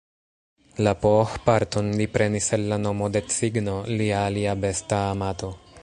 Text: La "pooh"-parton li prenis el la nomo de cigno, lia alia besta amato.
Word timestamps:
La 0.85 0.93
"pooh"-parton 1.01 1.91
li 1.99 2.07
prenis 2.15 2.49
el 2.57 2.65
la 2.73 2.81
nomo 2.87 3.11
de 3.17 3.23
cigno, 3.37 3.77
lia 4.01 4.27
alia 4.31 4.61
besta 4.65 5.05
amato. 5.13 5.57